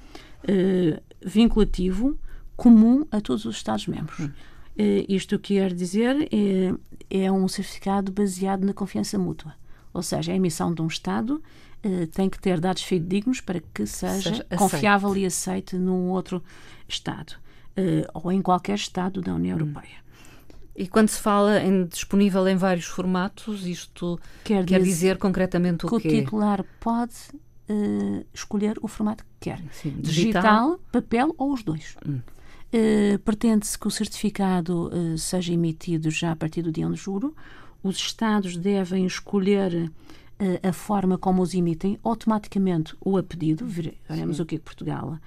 vinculativo 1.23 2.17
comum 2.55 3.05
a 3.11 3.19
todos 3.19 3.45
os 3.45 3.55
Estados-membros. 3.55 4.19
Hum. 4.19 4.31
Uh, 4.77 5.05
isto 5.09 5.37
quer 5.37 5.73
dizer 5.73 6.29
é, 6.31 6.73
é 7.11 7.31
um 7.31 7.47
certificado 7.47 8.11
baseado 8.11 8.65
na 8.65 8.73
confiança 8.73 9.19
mútua. 9.19 9.53
Ou 9.93 10.01
seja, 10.01 10.31
a 10.31 10.35
emissão 10.35 10.73
de 10.73 10.81
um 10.81 10.87
Estado 10.87 11.41
uh, 11.85 12.07
tem 12.07 12.29
que 12.29 12.39
ter 12.39 12.59
dados 12.59 12.83
fidedignos 12.83 13.41
para 13.41 13.61
que 13.73 13.85
seja, 13.85 14.29
seja 14.29 14.47
confiável 14.57 15.15
e 15.17 15.25
aceite 15.25 15.75
num 15.75 16.09
outro 16.09 16.41
Estado. 16.87 17.33
Uh, 17.77 18.07
ou 18.13 18.31
em 18.31 18.41
qualquer 18.41 18.75
Estado 18.75 19.21
da 19.21 19.33
União 19.33 19.57
hum. 19.57 19.59
Europeia. 19.59 20.01
E 20.75 20.87
quando 20.87 21.09
se 21.09 21.19
fala 21.19 21.59
em 21.61 21.85
disponível 21.85 22.47
em 22.47 22.55
vários 22.55 22.85
formatos, 22.85 23.67
isto 23.67 24.19
quer, 24.43 24.65
quer 24.65 24.81
dizer, 24.81 25.17
concretamente 25.17 25.85
o 25.85 25.89
que 25.89 25.95
o 25.95 25.99
titular 25.99 26.63
pode 26.79 27.13
uh, 27.69 28.25
escolher 28.33 28.77
o 28.81 28.87
formato 28.87 29.23
que 29.23 29.49
quer. 29.49 29.61
Sim, 29.71 29.95
digital. 29.99 30.41
digital. 30.41 30.79
papel 30.91 31.35
ou 31.37 31.53
os 31.53 31.61
dois. 31.61 31.97
Hum. 32.07 32.19
Uh, 32.73 33.19
Pretende-se 33.19 33.77
que 33.77 33.87
o 33.87 33.91
certificado 33.91 34.87
uh, 34.87 35.17
seja 35.17 35.53
emitido 35.53 36.09
já 36.09 36.31
a 36.31 36.35
partir 36.35 36.61
do 36.61 36.71
dia 36.71 36.87
1 36.87 36.91
de 36.91 36.97
julho. 36.97 37.35
Os 37.83 37.97
Estados 37.97 38.55
devem 38.55 39.05
escolher 39.05 39.91
uh, 40.39 40.67
a 40.67 40.71
forma 40.71 41.17
como 41.17 41.41
os 41.41 41.53
emitem 41.53 41.99
automaticamente 42.03 42.95
ou 43.01 43.17
a 43.17 43.23
pedido. 43.23 43.65
Veremos 43.65 44.37
Sim. 44.37 44.43
o 44.43 44.45
que, 44.45 44.55
é 44.55 44.57
que 44.57 44.63
Portugal 44.63 45.17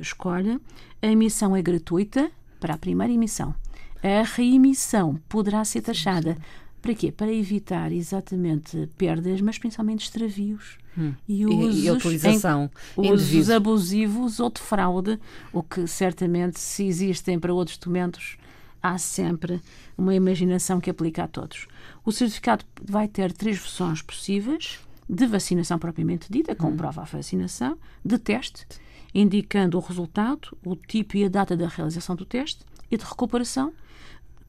escolhe. 0.00 0.58
A 1.02 1.06
emissão 1.06 1.54
é 1.54 1.60
gratuita 1.60 2.30
para 2.58 2.72
a 2.72 2.78
primeira 2.78 3.12
emissão. 3.12 3.54
A 4.02 4.22
reemissão 4.22 5.20
poderá 5.28 5.62
ser 5.66 5.82
taxada. 5.82 6.38
Para 6.80 6.94
quê? 6.94 7.12
Para 7.12 7.32
evitar 7.32 7.92
exatamente 7.92 8.88
perdas, 8.96 9.40
mas 9.40 9.58
principalmente 9.58 10.04
extravios 10.04 10.78
Hum. 10.98 11.14
E, 11.28 11.46
usos, 11.46 11.76
e, 11.76 11.86
e 11.86 11.90
utilização 11.90 12.70
em, 12.98 13.12
usos 13.12 13.50
abusivos 13.50 14.40
ou 14.40 14.50
de 14.50 14.60
fraude, 14.60 15.18
o 15.52 15.62
que 15.62 15.86
certamente, 15.86 16.58
se 16.58 16.84
existem 16.84 17.38
para 17.38 17.54
outros 17.54 17.78
documentos, 17.78 18.36
há 18.82 18.98
sempre 18.98 19.60
uma 19.96 20.14
imaginação 20.14 20.80
que 20.80 20.90
aplica 20.90 21.24
a 21.24 21.28
todos. 21.28 21.68
O 22.04 22.10
certificado 22.10 22.64
vai 22.82 23.06
ter 23.06 23.32
três 23.32 23.58
versões 23.58 24.02
possíveis: 24.02 24.80
de 25.08 25.26
vacinação 25.26 25.78
propriamente 25.78 26.30
dita, 26.30 26.54
com 26.54 26.68
hum. 26.68 26.76
prova 26.76 27.02
a 27.02 27.04
vacinação, 27.04 27.78
de 28.04 28.18
teste, 28.18 28.66
indicando 29.14 29.78
o 29.78 29.80
resultado, 29.80 30.56
o 30.64 30.74
tipo 30.74 31.16
e 31.16 31.24
a 31.24 31.28
data 31.28 31.56
da 31.56 31.68
realização 31.68 32.16
do 32.16 32.24
teste, 32.24 32.64
e 32.90 32.96
de 32.96 33.04
recuperação, 33.04 33.72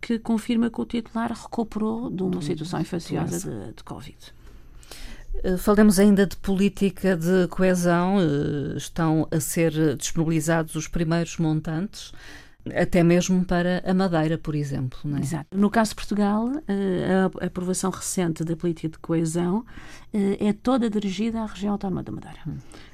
que 0.01 0.19
confirma 0.19 0.69
que 0.69 0.81
o 0.81 0.85
titular 0.85 1.31
recuperou 1.31 2.09
de 2.09 2.23
uma 2.23 2.41
situação 2.41 2.81
infecciosa 2.81 3.49
de, 3.49 3.73
de 3.73 3.83
Covid. 3.83 4.17
Eh, 5.43 5.57
falemos 5.57 5.99
ainda 5.99 6.25
de 6.25 6.35
política 6.37 7.15
de 7.15 7.47
coesão. 7.49 8.17
Eh, 8.19 8.77
estão 8.77 9.27
a 9.31 9.39
ser 9.39 9.95
disponibilizados 9.95 10.75
os 10.75 10.87
primeiros 10.87 11.37
montantes 11.37 12.11
até 12.75 13.01
mesmo 13.01 13.43
para 13.43 13.81
a 13.83 13.91
Madeira, 13.91 14.37
por 14.37 14.53
exemplo. 14.53 14.99
É? 15.17 15.19
Exato. 15.19 15.57
No 15.57 15.67
caso 15.67 15.91
de 15.91 15.95
Portugal, 15.95 16.47
eh, 16.67 17.27
a 17.41 17.45
aprovação 17.47 17.89
recente 17.89 18.43
da 18.43 18.55
política 18.55 18.89
de 18.89 18.99
coesão 18.99 19.65
é 20.13 20.53
toda 20.53 20.89
dirigida 20.89 21.41
à 21.41 21.45
região 21.47 21.71
autónoma 21.71 22.03
da 22.03 22.11
Madeira. 22.11 22.39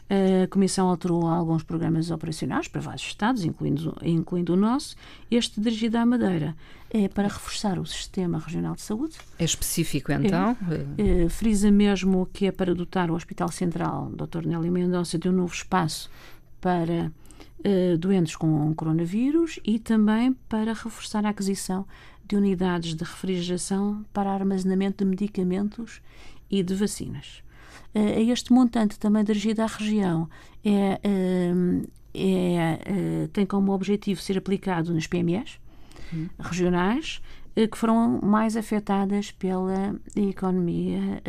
A 0.10 0.48
Comissão 0.48 0.88
alterou 0.88 1.28
alguns 1.28 1.64
programas 1.64 2.10
operacionais 2.12 2.68
para 2.68 2.80
vários 2.80 3.04
Estados, 3.04 3.44
incluindo, 3.44 3.96
incluindo 4.02 4.54
o 4.54 4.56
nosso. 4.56 4.96
Este 5.30 5.60
dirigido 5.60 5.98
à 5.98 6.06
Madeira 6.06 6.56
é 6.90 7.10
para 7.10 7.28
reforçar 7.28 7.78
o 7.78 7.86
Sistema 7.86 8.40
Regional 8.40 8.76
de 8.76 8.82
Saúde. 8.82 9.18
É 9.38 9.44
específico, 9.44 10.12
então? 10.12 10.56
É, 10.98 11.26
é, 11.26 11.30
frisa 11.30 11.70
mesmo 11.70 12.26
que 12.32 12.46
é 12.46 12.52
para 12.52 12.74
dotar 12.74 13.12
o 13.12 13.16
Hospital 13.16 13.50
Central 13.50 14.10
Dr. 14.12 14.46
Nélio 14.46 14.72
Mendonça 14.72 15.18
de 15.18 15.28
um 15.28 15.34
novo 15.34 15.54
espaço 15.54 16.10
para 16.62 17.12
uh, 17.60 17.98
doentes 17.98 18.36
com 18.36 18.74
coronavírus 18.76 19.60
e 19.66 19.78
também 19.78 20.34
para 20.48 20.74
reforçar 20.74 21.26
a 21.26 21.30
aquisição 21.30 21.86
de 22.26 22.36
unidades 22.36 22.96
de 22.96 23.04
refrigeração 23.04 24.06
para 24.14 24.32
armazenamento 24.32 25.04
de 25.04 25.10
medicamentos 25.10 26.02
e 26.50 26.64
de 26.64 26.76
vacinas. 26.76 27.42
Uh, 27.98 28.32
este 28.32 28.54
montante 28.54 29.00
também 29.00 29.24
dirigido 29.24 29.64
à 29.64 29.66
região 29.66 30.30
é, 30.64 31.02
uh, 31.04 31.88
é, 32.14 33.28
tem 33.34 33.46
como 33.46 33.72
objetivo 33.72 34.22
ser 34.22 34.38
aplicado 34.38 34.94
nas 34.94 35.08
PMEs 35.08 35.60
uhum. 36.14 36.30
regionais 36.40 37.22
que 37.72 37.76
foram 37.76 38.20
mais 38.22 38.56
afetadas 38.56 39.32
pela 39.32 39.96
economia 40.16 41.24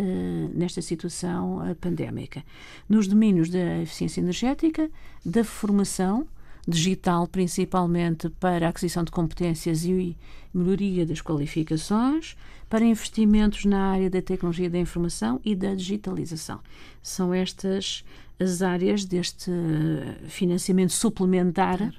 nesta 0.52 0.82
situação 0.82 1.75
pandémica. 1.80 2.44
Nos 2.87 3.08
domínios 3.08 3.48
da 3.48 3.78
eficiência 3.78 4.20
energética, 4.20 4.90
da 5.25 5.42
formação, 5.42 6.26
digital, 6.68 7.26
principalmente 7.26 8.28
para 8.28 8.66
a 8.66 8.68
aquisição 8.68 9.02
de 9.02 9.10
competências 9.10 9.84
e 9.84 10.16
melhoria 10.52 11.06
das 11.06 11.22
qualificações, 11.22 12.37
para 12.68 12.84
investimentos 12.84 13.64
na 13.64 13.90
área 13.92 14.10
da 14.10 14.20
tecnologia 14.20 14.68
da 14.68 14.78
informação 14.78 15.40
e 15.42 15.56
da 15.56 15.75
digitalização. 15.75 16.60
São 17.02 17.32
estas 17.32 18.04
as 18.38 18.62
áreas 18.62 19.04
deste 19.04 19.50
financiamento 20.28 20.92
suplementar 20.92 21.92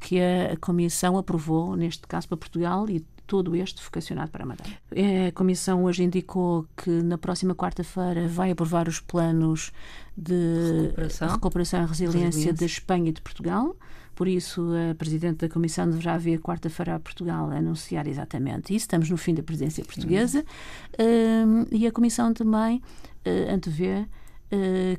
que 0.00 0.20
a 0.20 0.56
Comissão 0.60 1.16
aprovou, 1.16 1.74
neste 1.74 2.06
caso 2.06 2.28
para 2.28 2.36
Portugal, 2.36 2.88
e 2.90 3.02
todo 3.26 3.56
este 3.56 3.82
vocacionado 3.82 4.30
para 4.30 4.44
a 4.44 4.46
Madeira. 4.46 4.78
A 5.28 5.32
Comissão 5.32 5.84
hoje 5.84 6.04
indicou 6.04 6.66
que 6.76 6.90
na 6.90 7.18
próxima 7.18 7.54
quarta-feira 7.54 8.28
vai 8.28 8.50
aprovar 8.50 8.88
os 8.88 9.00
planos 9.00 9.72
de 10.16 10.82
recuperação, 10.82 11.28
recuperação 11.28 11.82
e 11.82 11.86
resiliência, 11.86 12.24
resiliência 12.26 12.52
da 12.54 12.66
Espanha 12.66 13.10
e 13.10 13.12
de 13.12 13.20
Portugal. 13.20 13.76
Por 14.14 14.26
isso, 14.26 14.70
a 14.90 14.94
Presidente 14.94 15.46
da 15.46 15.48
Comissão 15.48 15.88
deverá 15.90 16.16
vir 16.16 16.40
quarta-feira 16.40 16.94
a 16.94 16.98
Portugal 16.98 17.50
a 17.50 17.56
anunciar 17.56 18.06
exatamente 18.06 18.74
isso. 18.74 18.84
Estamos 18.84 19.10
no 19.10 19.18
fim 19.18 19.34
da 19.34 19.42
presidência 19.42 19.84
portuguesa. 19.84 20.42
Uh, 20.94 21.68
e 21.70 21.86
a 21.86 21.92
Comissão 21.92 22.32
também 22.32 22.78
uh, 22.78 23.54
antevê 23.54 24.06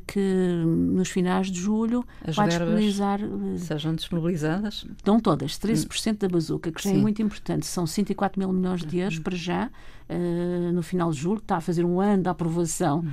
que 0.05 0.63
nos 0.65 1.09
finais 1.09 1.47
de 1.47 1.59
julho 1.59 2.05
As 2.25 2.35
vai 2.35 2.47
disponibilizar. 2.47 3.23
Uh, 3.23 3.57
sejam 3.57 3.95
disponibilizadas? 3.95 4.85
Estão 4.97 5.19
todas, 5.19 5.53
13% 5.53 6.13
hum. 6.13 6.15
da 6.19 6.27
bazuca, 6.27 6.71
que 6.71 6.83
já 6.83 6.89
é 6.89 6.93
Sim. 6.93 6.99
é 6.99 7.01
muito 7.01 7.21
importante. 7.21 7.65
São 7.65 7.87
104 7.87 8.39
mil 8.39 8.51
milhões 8.51 8.83
de 8.83 8.97
euros 8.99 9.19
para 9.19 9.35
já, 9.35 9.69
uh, 10.09 10.71
no 10.73 10.83
final 10.83 11.11
de 11.11 11.17
julho. 11.17 11.39
Está 11.39 11.57
a 11.57 11.61
fazer 11.61 11.85
um 11.85 11.99
ano 11.99 12.23
de 12.23 12.29
aprovação 12.29 12.99
hum. 12.99 13.09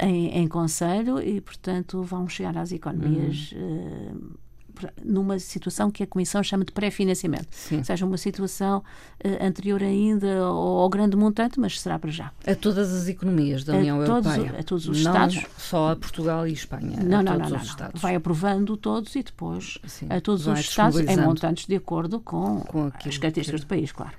em, 0.00 0.38
em 0.38 0.46
Conselho 0.46 1.20
e, 1.20 1.40
portanto, 1.40 2.02
vão 2.02 2.28
chegar 2.28 2.56
às 2.56 2.72
economias. 2.72 3.52
Hum 3.56 4.45
numa 5.04 5.38
situação 5.38 5.90
que 5.90 6.02
a 6.02 6.06
Comissão 6.06 6.42
chama 6.42 6.64
de 6.64 6.72
pré-financiamento. 6.72 7.48
Ou 7.72 7.84
seja, 7.84 8.06
uma 8.06 8.16
situação 8.16 8.78
uh, 9.24 9.44
anterior 9.44 9.82
ainda 9.82 10.38
ao, 10.38 10.56
ao, 10.56 10.88
grande 10.88 11.16
montante, 11.16 11.58
mas 11.58 11.80
será 11.80 11.98
para 11.98 12.10
já. 12.10 12.32
A 12.46 12.54
todas 12.54 12.92
as 12.92 13.08
economias 13.08 13.64
da 13.64 13.76
União 13.76 14.00
a 14.00 14.06
todos, 14.06 14.36
Europeia? 14.36 14.60
A 14.60 14.62
todos 14.62 14.88
os 14.88 15.02
não 15.02 15.12
Estados. 15.12 15.46
só 15.58 15.92
a 15.92 15.96
Portugal 15.96 16.46
e 16.46 16.52
Espanha? 16.52 16.98
Não, 17.02 17.22
não, 17.22 17.38
não, 17.38 17.48
não, 17.48 17.58
não. 17.58 17.90
Vai 17.94 18.14
aprovando 18.14 18.76
todos 18.76 19.14
e 19.14 19.22
depois 19.22 19.78
Sim, 19.86 20.06
a 20.10 20.20
todos 20.20 20.46
os 20.46 20.58
Estados 20.60 20.98
em 21.00 21.16
montantes 21.16 21.66
de 21.66 21.76
acordo 21.76 22.20
com, 22.20 22.60
com 22.60 22.90
as 23.04 23.18
características 23.18 23.60
do 23.60 23.66
país, 23.66 23.92
claro. 23.92 24.12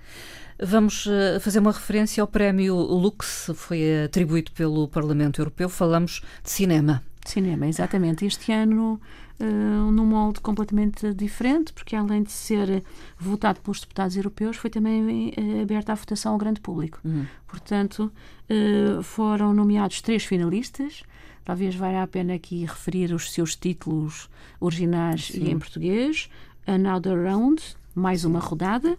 Vamos 0.59 1.05
eh, 1.07 1.39
fazer 1.39 1.59
uma 1.59 1.71
referência 1.71 2.19
ao 2.19 2.27
prémio 2.27 2.75
Lux, 2.75 3.51
foi 3.53 4.05
atribuído 4.05 4.51
pelo 4.51 4.87
Parlamento 4.87 5.39
Europeu. 5.39 5.69
Falamos 5.69 6.21
de 6.43 6.49
cinema. 6.49 7.03
Cinema, 7.29 7.67
exatamente. 7.67 8.25
Este 8.25 8.51
ano 8.51 8.99
uh, 9.39 9.91
num 9.91 10.05
molde 10.05 10.39
completamente 10.39 11.13
diferente, 11.13 11.73
porque 11.73 11.95
além 11.95 12.23
de 12.23 12.31
ser 12.31 12.83
votado 13.17 13.59
pelos 13.61 13.79
deputados 13.79 14.15
europeus, 14.15 14.57
foi 14.57 14.69
também 14.69 15.33
uh, 15.37 15.61
aberta 15.61 15.91
à 15.91 15.95
votação 15.95 16.33
ao 16.33 16.37
grande 16.37 16.61
público. 16.61 16.99
Uhum. 17.03 17.25
Portanto, 17.47 18.11
uh, 18.49 19.03
foram 19.03 19.53
nomeados 19.53 20.01
três 20.01 20.23
finalistas. 20.23 21.03
Talvez 21.43 21.75
valha 21.75 22.03
a 22.03 22.07
pena 22.07 22.33
aqui 22.33 22.65
referir 22.65 23.13
os 23.13 23.31
seus 23.31 23.55
títulos 23.55 24.29
originais 24.59 25.27
Sim. 25.27 25.43
e 25.45 25.51
em 25.51 25.57
português. 25.57 26.29
Another 26.65 27.23
Round, 27.23 27.61
mais 27.95 28.25
uma 28.25 28.39
rodada. 28.39 28.97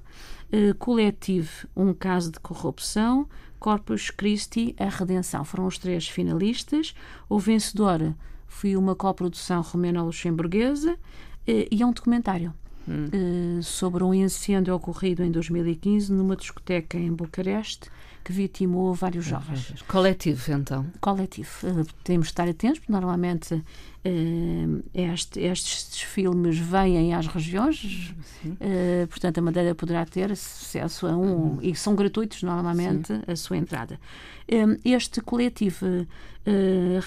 Uh, 0.50 0.74
coletivo, 0.78 1.68
um 1.76 1.92
caso 1.92 2.32
de 2.32 2.40
corrupção. 2.40 3.28
Corpus 3.58 4.10
Christi, 4.10 4.74
a 4.78 4.88
redenção. 4.88 5.44
Foram 5.44 5.66
os 5.66 5.78
três 5.78 6.08
finalistas. 6.08 6.94
O 7.28 7.38
vencedor 7.38 8.14
foi 8.46 8.76
uma 8.76 8.94
coprodução 8.94 9.60
romeno-luxemburguesa 9.60 10.98
eh, 11.46 11.68
e 11.70 11.82
é 11.82 11.86
um 11.86 11.92
documentário. 11.92 12.54
Hum. 12.88 13.62
sobre 13.62 14.02
um 14.02 14.14
incêndio 14.14 14.74
ocorrido 14.74 15.22
em 15.22 15.30
2015 15.30 16.12
numa 16.12 16.36
discoteca 16.36 16.96
em 16.98 17.12
Bucareste 17.12 17.90
que 18.28 18.32
vitimou 18.32 18.92
vários 18.92 19.24
jovens. 19.24 19.80
Coletivo, 19.88 20.52
então? 20.52 20.84
Coletivo. 21.00 21.50
Uh, 21.62 21.86
temos 22.04 22.26
de 22.26 22.32
estar 22.32 22.46
atentos, 22.46 22.78
porque 22.78 22.92
normalmente 22.92 23.54
uh, 23.54 24.84
este, 24.92 25.40
estes 25.40 26.02
filmes 26.02 26.58
vêm 26.58 27.14
às 27.14 27.26
regiões, 27.26 28.12
uh, 28.44 29.06
portanto 29.08 29.38
a 29.38 29.40
Madeira 29.40 29.74
poderá 29.74 30.04
ter 30.04 30.30
acesso 30.30 31.06
a 31.06 31.16
um, 31.16 31.22
uhum. 31.22 31.58
e 31.62 31.74
são 31.74 31.94
gratuitos 31.94 32.42
normalmente 32.42 33.14
Sim. 33.14 33.22
a 33.26 33.34
sua 33.34 33.56
entrada. 33.56 33.98
este 34.84 35.22
coletivo 35.22 36.06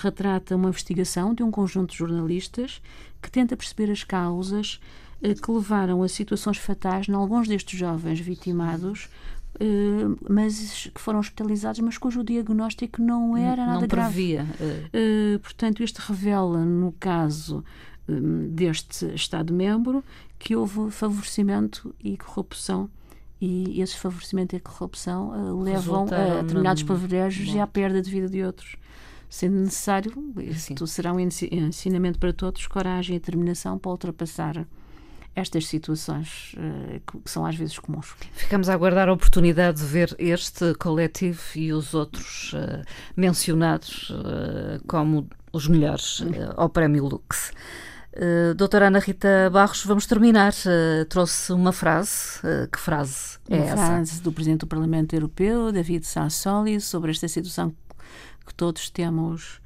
retrata 0.02 0.56
uma 0.56 0.70
investigação 0.70 1.34
de 1.34 1.42
um 1.44 1.52
conjunto 1.52 1.92
de 1.92 1.98
jornalistas 1.98 2.82
que 3.22 3.30
tenta 3.30 3.56
perceber 3.56 3.92
as 3.92 4.04
causas 4.04 4.80
que 5.42 5.52
levaram 5.52 6.02
a 6.02 6.08
situações 6.08 6.58
fatais 6.58 7.08
em 7.08 7.14
alguns 7.14 7.48
destes 7.48 7.78
jovens 7.78 8.20
vitimados 8.20 9.10
Uh, 9.56 10.18
mas 10.30 10.90
que 10.96 11.00
foram 11.00 11.20
hospitalizados, 11.20 11.80
mas 11.82 11.98
cujo 11.98 12.24
diagnóstico 12.24 13.02
não 13.02 13.36
era 13.36 13.66
nada 13.66 13.82
não 13.82 13.88
previa. 13.88 14.44
grave. 14.44 14.88
Uh, 14.88 15.40
portanto, 15.40 15.84
isto 15.84 16.00
revela, 16.00 16.64
no 16.64 16.94
caso 16.94 17.64
deste 18.50 19.06
Estado-membro, 19.14 20.04
que 20.40 20.56
houve 20.56 20.90
favorecimento 20.90 21.94
e 22.04 22.18
corrupção 22.18 22.90
e 23.40 23.82
esse 23.82 23.98
favorecimento 23.98 24.56
e 24.56 24.60
corrupção 24.60 25.62
levam 25.62 26.06
a 26.06 26.42
determinados 26.42 26.84
privilégios 26.84 27.54
e 27.54 27.60
à 27.60 27.68
perda 27.68 28.02
de 28.02 28.10
vida 28.10 28.28
de 28.28 28.44
outros. 28.44 28.76
Sendo 29.30 29.58
necessário, 29.58 30.12
isto 30.40 30.86
será 30.88 31.14
um 31.14 31.20
ensinamento 31.20 32.20
para 32.20 32.34
todos, 32.34 32.68
coragem 32.68 33.16
e 33.16 33.20
determinação 33.20 33.78
para 33.78 33.92
ultrapassar 33.92 34.68
estas 35.36 35.68
situações 35.68 36.54
uh, 36.58 37.22
que 37.24 37.32
são 37.32 37.46
às 37.46 37.56
vezes 37.56 37.78
comuns. 37.80 38.16
Ficamos 38.34 38.70
a 38.70 38.74
aguardar 38.74 39.10
a 39.10 39.14
oportunidade 39.14 39.82
de 39.82 39.86
ver 39.86 40.16
este 40.20 40.74
coletivo 40.76 41.42
e 41.56 41.72
os 41.72 41.94
outros 41.94 42.54
uh, 42.54 42.84
mencionados 43.16 44.10
uh, 44.10 44.86
como 44.88 45.28
os 45.54 45.68
melhores 45.68 46.24
ao 46.56 46.70
Prémio 46.70 47.06
Lux. 47.06 47.52
Uh, 48.14 48.54
doutora 48.56 48.88
Ana 48.88 49.00
Rita 49.00 49.50
Barros, 49.50 49.86
vamos 49.86 50.06
terminar. 50.06 50.52
Uh, 50.52 51.06
trouxe 51.06 51.54
uma 51.54 51.72
frase. 51.72 52.40
Uh, 52.40 52.70
que 52.70 52.78
frase 52.78 53.38
é 53.50 53.56
uma 53.56 53.66
essa? 53.66 53.76
frase 53.76 54.22
do 54.22 54.34
Presidente 54.34 54.60
do 54.62 54.68
Parlamento 54.68 55.14
Europeu, 55.14 55.72
David 55.72 56.06
Sassoli, 56.06 56.82
sobre 56.82 57.12
esta 57.12 57.28
situação 57.28 57.74
que 58.46 58.54
todos 58.54 58.90
temos, 58.90 59.62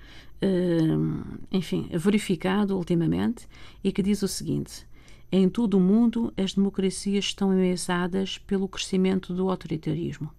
enfim, 1.51 1.89
verificado 1.93 2.77
ultimamente 2.77 3.47
e 3.83 3.91
que 3.91 4.03
diz 4.03 4.21
o 4.21 4.27
seguinte: 4.27 4.85
em 5.37 5.49
todo 5.49 5.77
o 5.77 5.81
mundo, 5.81 6.33
as 6.37 6.53
democracias 6.53 7.25
estão 7.25 7.51
ameaçadas 7.51 8.37
pelo 8.37 8.67
crescimento 8.67 9.33
do 9.33 9.49
autoritarismo. 9.49 10.31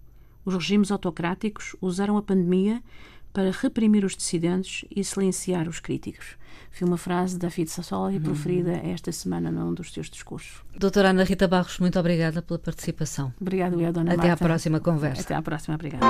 Os 0.44 0.54
regimes 0.54 0.90
autocráticos 0.90 1.76
usaram 1.80 2.16
a 2.16 2.22
pandemia 2.22 2.82
para 3.32 3.50
reprimir 3.50 4.04
os 4.04 4.16
dissidentes 4.16 4.86
e 4.90 5.04
silenciar 5.04 5.68
os 5.68 5.80
críticos. 5.80 6.36
Foi 6.70 6.88
uma 6.88 6.96
frase 6.96 7.34
de 7.34 7.40
David 7.40 7.70
Sassoli 7.70 8.16
uhum. 8.16 8.22
proferida 8.22 8.72
esta 8.72 9.12
semana 9.12 9.50
num 9.50 9.74
dos 9.74 9.92
seus 9.92 10.08
discursos. 10.08 10.62
Doutora 10.78 11.10
Ana 11.10 11.24
Rita 11.24 11.46
Barros, 11.46 11.78
muito 11.78 11.98
obrigada 11.98 12.40
pela 12.40 12.58
participação. 12.58 13.34
Obrigada, 13.38 13.76
eu, 13.76 13.92
Dona 13.92 14.14
Até 14.14 14.28
Marta. 14.28 14.44
à 14.44 14.48
próxima 14.48 14.80
conversa. 14.80 15.20
Até 15.20 15.34
à 15.34 15.42
próxima, 15.42 15.74
obrigada. 15.74 16.06